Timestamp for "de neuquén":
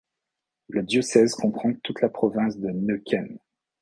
2.57-3.37